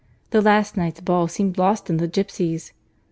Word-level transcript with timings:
The 0.31 0.41
last 0.41 0.77
night's 0.77 0.99
ball 0.99 1.27
seemed 1.27 1.59
lost 1.59 1.87
in 1.87 1.97
the 1.97 2.07
gipsies. 2.07 2.73